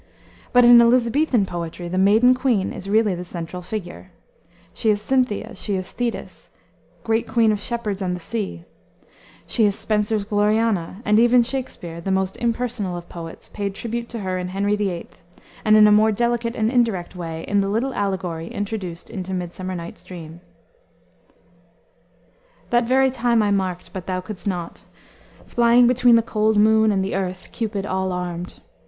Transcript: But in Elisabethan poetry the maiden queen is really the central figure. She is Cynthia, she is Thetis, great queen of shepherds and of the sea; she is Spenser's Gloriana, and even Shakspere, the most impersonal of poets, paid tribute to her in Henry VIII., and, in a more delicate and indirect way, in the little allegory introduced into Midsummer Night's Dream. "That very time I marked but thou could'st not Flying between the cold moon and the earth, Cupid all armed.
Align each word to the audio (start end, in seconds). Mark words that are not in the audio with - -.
But 0.51 0.65
in 0.65 0.81
Elisabethan 0.81 1.45
poetry 1.45 1.87
the 1.87 1.99
maiden 1.99 2.33
queen 2.33 2.73
is 2.73 2.89
really 2.89 3.13
the 3.13 3.23
central 3.23 3.61
figure. 3.61 4.09
She 4.73 4.89
is 4.89 4.99
Cynthia, 4.99 5.53
she 5.53 5.75
is 5.75 5.91
Thetis, 5.91 6.49
great 7.03 7.27
queen 7.27 7.51
of 7.51 7.61
shepherds 7.61 8.01
and 8.01 8.13
of 8.13 8.15
the 8.15 8.19
sea; 8.25 8.65
she 9.45 9.63
is 9.65 9.75
Spenser's 9.77 10.23
Gloriana, 10.23 11.03
and 11.05 11.19
even 11.19 11.43
Shakspere, 11.43 12.01
the 12.01 12.09
most 12.09 12.35
impersonal 12.37 12.97
of 12.97 13.09
poets, 13.09 13.47
paid 13.49 13.75
tribute 13.75 14.09
to 14.09 14.21
her 14.21 14.39
in 14.39 14.47
Henry 14.47 14.75
VIII., 14.75 15.07
and, 15.63 15.77
in 15.77 15.85
a 15.85 15.91
more 15.91 16.11
delicate 16.11 16.55
and 16.55 16.71
indirect 16.71 17.15
way, 17.15 17.45
in 17.47 17.61
the 17.61 17.69
little 17.69 17.93
allegory 17.93 18.47
introduced 18.47 19.07
into 19.07 19.35
Midsummer 19.35 19.75
Night's 19.75 20.03
Dream. 20.03 20.39
"That 22.71 22.87
very 22.87 23.11
time 23.11 23.43
I 23.43 23.51
marked 23.51 23.93
but 23.93 24.07
thou 24.07 24.19
could'st 24.19 24.47
not 24.47 24.83
Flying 25.45 25.85
between 25.85 26.15
the 26.15 26.23
cold 26.23 26.57
moon 26.57 26.91
and 26.91 27.05
the 27.05 27.13
earth, 27.13 27.49
Cupid 27.51 27.85
all 27.85 28.11
armed. 28.11 28.61